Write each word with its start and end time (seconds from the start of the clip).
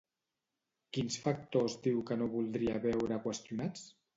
Quins 0.97 1.17
factors 1.27 1.77
diu 1.89 2.01
que 2.09 2.19
no 2.23 2.31
voldria 2.37 2.81
veure 2.89 3.21
qüestionats? 3.29 3.89